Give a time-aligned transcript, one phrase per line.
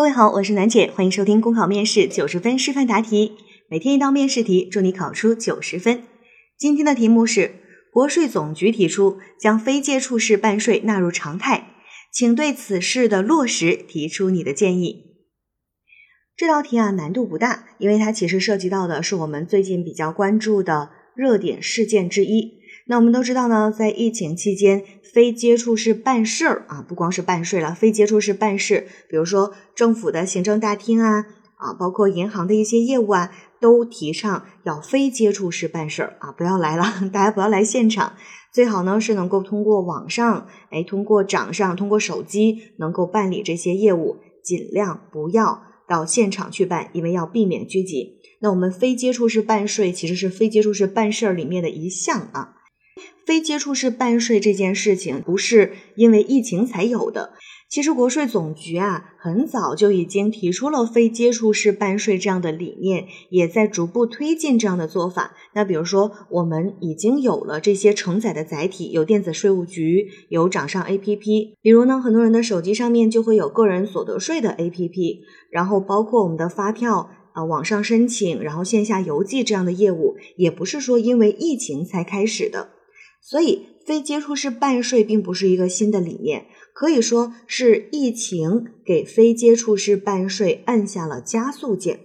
[0.00, 3.32] 各位好，我是楠姐，欢迎收听公考面试九十分示范答题，
[3.68, 6.04] 每天一道面试题，祝你考出九十分。
[6.56, 7.56] 今天的题目是：
[7.92, 11.74] 国税总局提出将非接触式办税纳入常态，
[12.10, 15.18] 请对此事的落实提出你的建议。
[16.34, 22.59] 这道题啊难度不大，因为它其实涉及到的是我们最近比较关注的热点事件之一。
[22.90, 36.84] 那我们都知道呢，在疫情期间，非接触式办事儿啊，不光是办税了，非接触式办事，比如说政府的行政大厅啊，啊，包括银行的一些业务啊，都提倡要非接触式办事儿啊，不要来了，
[37.14, 38.14] 大家不要来现场，
[38.52, 48.16] 最好呢是能够通过网上，哎，通过掌上，通过手机能够办理这些业务，尽量不要到现场去办，因为要避免聚集。
[48.40, 52.56] 那我们非接触式办税其实是非接触式办事儿里面的一项啊。
[53.30, 57.34] 非接触式办税这件事情不是因为疫情才有的，
[57.70, 65.36] 其实国税总局啊很早就已经提出了非接触式办税这样的理念，也在逐步推进这样的做法。
[65.54, 71.54] 那比如说，我们已经有了这些承载的载体，有电子税务局，有掌上 APP。
[71.62, 75.18] 比如呢，很多人的手机上面就会有个人所得税的 APP，
[75.52, 82.70] 然后包括我们的发票啊，网上申请，然后线下邮寄这样的业务，也不是说因为疫情才开始的。
[83.20, 92.00] 所以，非接触式办税并不是一个新的理念，可以说是疫情给非接触式办税按下了加速键。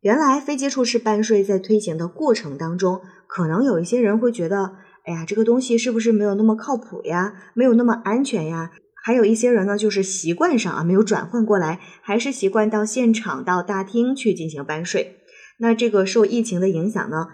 [0.00, 8.70] 原来，非接触式办税在推行的过程当中，可能有一些人会觉得，哎呀，这个东西是不是没有那么靠谱呀，没有那么安全呀？
[9.02, 15.16] 还有一些人呢，就是习惯上啊没有转换过来，还是习惯到现场、到大厅去进行办税。
[15.58, 17.26] 那这个受疫情的影响呢？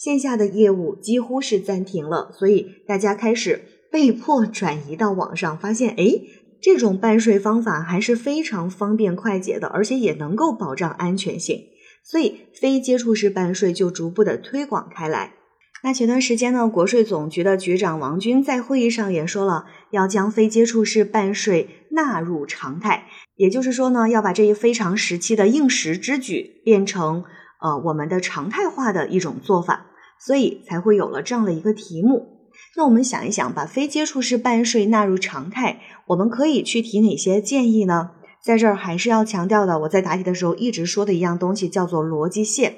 [0.00, 6.22] 线下的业务几乎是暂停了，所以大家开始被迫转移到网上，发现哎，
[6.58, 11.66] 这种办税方法还是非常方便快捷的，而且也能够保障安全性，
[12.02, 15.34] 所以非接触式办税就逐步的推广开来。
[15.82, 23.04] 那前段时间呢，国税总局的局长王军在会议上也说了，要将非接触式办税纳入常态，
[23.36, 27.24] 也就是说呢，要把这一非常时期的应时之举变成
[27.60, 29.86] 呃我们的常态化的一种做法。
[30.22, 32.50] 所以才会有了这样的一个题目。
[32.76, 38.10] 那我们想一想，把非接触式办税纳入常态，我们可以去提哪些建议呢？
[38.44, 42.74] 在这儿还是要强调的，我在答题的时候一直说的一样东西，叫做逻辑线。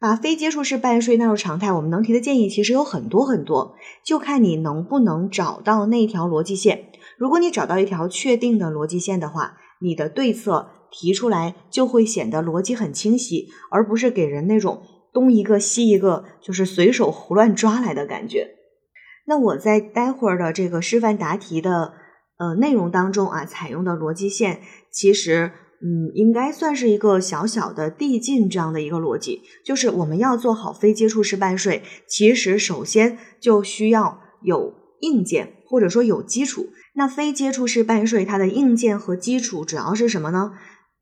[0.00, 6.86] 把非接触式办税纳入常态，我们能提的建议其实有很多很多，就看你能不能找到那条逻辑线。
[7.16, 14.82] 如果你找到一条确定的逻辑线的话，你的对策提出来就会显得逻辑很清晰，而不是给人那种。
[15.12, 18.50] 东一个西一个，就是随手胡乱抓来的感觉。
[19.26, 21.94] 那我在待会儿的这个示范答题的
[22.36, 24.60] 呃内容当中啊，采用的逻辑线，
[24.90, 29.40] 其实嗯，应该算是一个小小的递进这样的一个逻辑。
[29.64, 36.70] 就是我们要做好非接触式办税，其实首先就需要有硬件，或者说有基础。
[36.94, 40.52] 那非接触式办税它的硬件和基础主要是什么呢？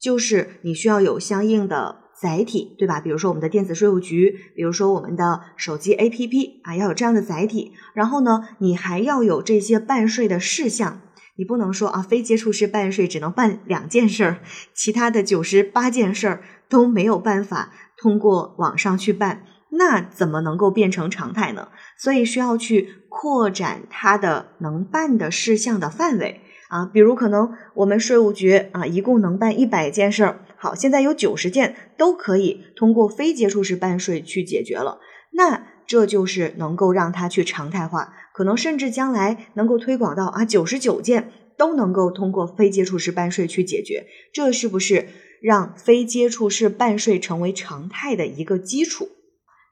[0.00, 2.04] 就是你需要有相应的。
[2.22, 3.00] 载体对吧？
[3.00, 7.72] 比如说我们的电子税务局，比如说我们的手机 APP 啊，要有这样的载体。
[7.93, 11.00] 然后呢，你还要有这些办税的事项，
[11.37, 14.38] 你不能说啊，非接触式办税只能办两件事儿，
[14.72, 19.43] 其他的九十八件事儿都没有办法通过网上去办，
[19.77, 21.69] 那怎么能够变成常态呢？
[21.99, 30.41] 所以需要去扩展它的能办的事项的范围啊，比如可能我们税务局啊，一共能办一百件事儿。
[30.57, 35.01] 好，现在有九十件都可以通过非接触式办税去解决了，
[35.33, 45.09] 那这就是能够让它去常态化，可能甚至将来能够推广到啊九十九件都能够通过非接触式办税去解决，这是不是
[45.43, 49.09] 让非接触式办税成为常态的一个基础？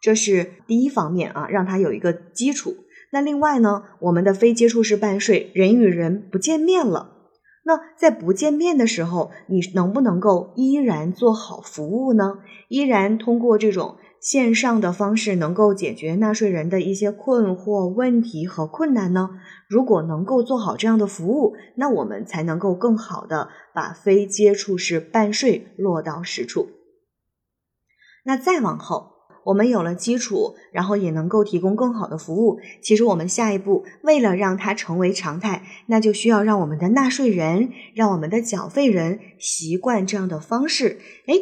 [0.03, 2.75] 这是第一方面啊，让它有一个基础。
[3.13, 7.11] 那另外呢，我们的非接触式办税，人与人不见面了。
[7.65, 12.39] 那在不见面的时候，你能不能够依然做好服务呢？
[12.69, 19.31] 依然通过这种线上的方式，能够解决纳税人的一些困惑、问题和困难呢？
[19.69, 26.71] 如果能够做好这样的服务，那我们才能够更好的把非接触式办税落到实处。
[28.25, 29.12] 那再往后。
[29.45, 32.59] 我们有了基础，然后也能够提供更好的服务。
[32.83, 40.99] 其实我们下一步为了让它成为常态，那就需要让我们的纳税人、让我们的缴费人习惯这样的方式。
[41.27, 41.35] 哎，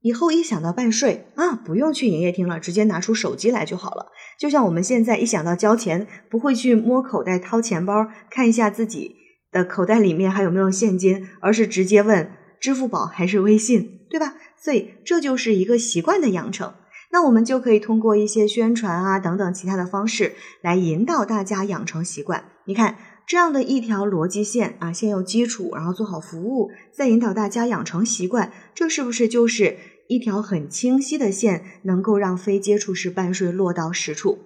[0.00, 4.06] 以后一想到办税啊，不用去营业厅了，直接拿出手机来就好了。
[4.38, 9.14] 就像我们现在一想到交钱，不会去摸口袋掏钱包看一下自己
[9.52, 12.30] 的口袋里面还有没有现金，而是直接问。
[12.60, 14.36] 支付宝还是微信，对吧？
[14.56, 16.72] 所以这就是一个习惯的养成。
[17.14, 22.42] 那我们就可以通过一些宣传啊等等其他的方式来引导大家养成习惯。
[22.64, 29.76] 你看这样的一条逻辑线啊，先有基础，然后做好服务，再引导大家养成习惯，这是不是就是
[30.08, 34.38] 一条很清晰的线，能够让非接触式办税落到实处？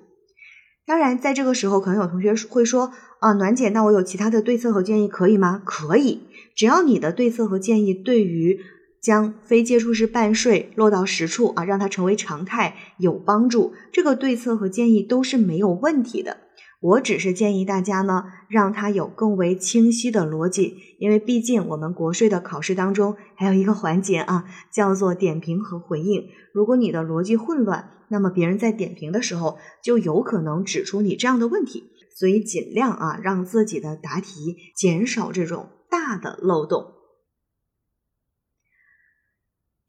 [0.85, 5.63] 当然，在这个时候，可能有同学会说啊，暖姐，那我有其他的对策和建议可以吗？
[5.65, 6.25] 可以，
[6.55, 8.59] 只要你的对策和建议对于。
[9.01, 13.73] 将非接触式办税落到实处啊，让它成为常态有帮助。
[13.93, 16.39] 这个对策和建议都是没有问题的。
[16.81, 26.23] 我只是建议大家呢，让它有更为清晰的逻辑，因为毕竟我们国税的考试当中还有一个环节啊，叫做点评和回应。
[26.53, 31.91] 如果你的逻辑混乱，那么别人在点评的时候就有可能指出你这样的问题。
[32.15, 36.98] 所以尽量啊，让自己的答题减少这种大的漏洞。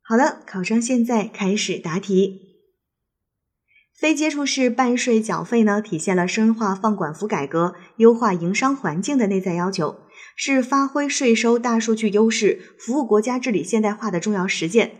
[0.09, 2.55] 好的，考生现在开始答题。
[3.95, 9.99] 非接触式办税缴费呢，体现了深化放管服改革、优化营商环境的内在要求，
[10.35, 14.93] 是发挥税收大数据优势、服务国家治理现代化的重要实践。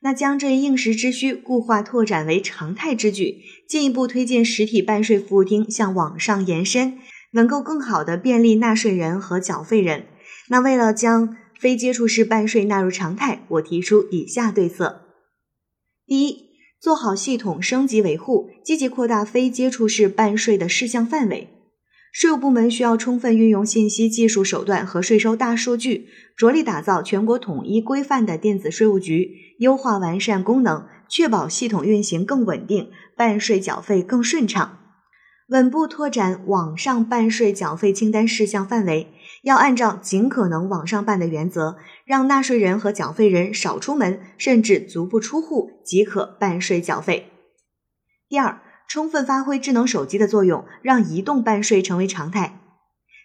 [0.00, 3.36] 那将这一应时之需固化拓展为常态之举，
[3.68, 6.98] 进一步推进实体办税服务厅向网上延伸，
[7.30, 10.06] 能够更好的便利纳税人和缴费人。
[10.48, 15.02] 那为了将非接触式办税纳入常态，我提出以下对策：
[16.06, 16.50] 第一，
[16.80, 21.48] 做好系统升级维护，积极扩大非接触式办税的事项范围。
[22.12, 34.78] 税务部门需要充分运用信息技术手段和税收大数据，着力打造全国统一规范的电子税务局，优化完善功能，确保系统运行更稳定，办税缴费更顺畅。
[35.48, 39.12] 稳步拓展网上办税缴费清单事项范围，
[39.42, 47.30] 要按照尽可能网上办的原则，让纳税人和缴费人少出门，甚至足不出户即可办税缴费。
[48.28, 52.58] 第二，充分发挥智能手机的作用，让移动办税成为常态。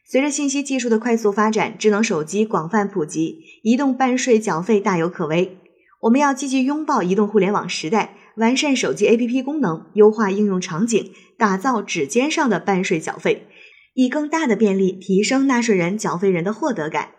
[0.05, 5.57] 随着信息技术的快速发展，智能手机广泛普及，移动办税缴费大有可为。
[6.01, 8.15] 我们要积极拥抱移动互联网时代。
[8.35, 13.47] 完善手机 APP 功能，优化应用场景，打造指尖上的办税缴费，
[13.93, 17.09] 以更大的便利提升纳税人、缴费人的获得感。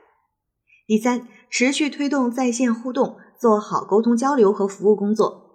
[0.87, 5.51] 第三，持续推动在线互动，做好沟通交流和服务工作。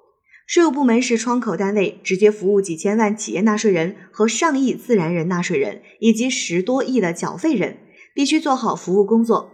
[0.46, 7.80] 税务部门是窗口单位，直接服务几千万企业纳税人和上亿自然人纳税人，以及十多亿的缴费人，
[8.14, 9.52] 必须做好服务工作。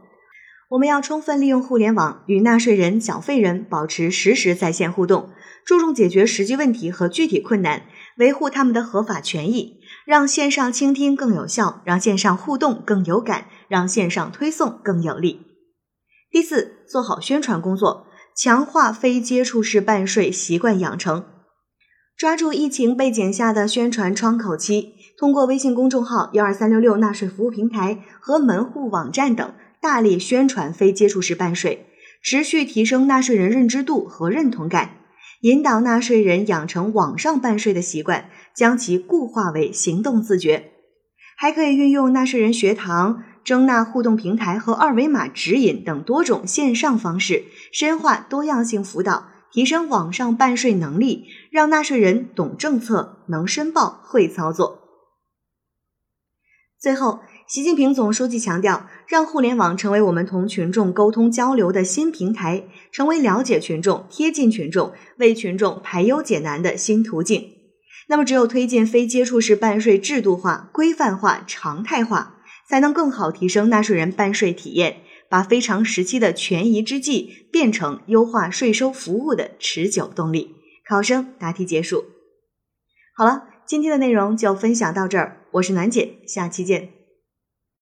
[0.69, 5.29] 我们要充分利用互联网，与纳税人、缴费人保持实时在线互动。
[5.65, 7.83] 注重解决实际问题和具体困难，
[8.17, 15.41] 维护他们的合法权益，让线上倾听更有效，让线上互动更有感，让线上推送更有力。
[16.29, 21.23] 第四，做好宣传工作，强化非接触式办税习惯养成，
[22.17, 31.85] 抓住疫情背景下的宣传窗口期，通过微信公众号、幺二三六六纳税服务平台和门户网站等，大力宣传非接触式办税，
[32.21, 34.97] 持续提升纳税人认知度和认同感。
[35.43, 40.71] 引导纳税人养成网上办税的习惯，将其固化为行动自觉。
[41.35, 47.43] 还可以运用纳税人学堂、征纳互动平台和二维码指引等多种线上方式，
[47.73, 54.82] 深化多样性辅导，提升网上办税能力，让纳税人懂政策、能申报、会操作。
[56.83, 57.21] 最后。
[57.45, 67.51] 习近平总书记强调，让互联网成为我们同群众沟通交流的新平台，成为了解群众、贴近群众、为群众排忧解难的新途径。
[68.07, 72.37] 那么，只有推进非接触式办税制度化、规范化、常态化，
[72.67, 80.55] 才能更好提升纳税人办税体验，把非常时期的权宜之计变成优化税收服务的持久动力。
[80.87, 82.05] 考生答题结束。
[83.15, 87.02] 好了，今天的内容就分享到这儿，我是暖姐，下期见。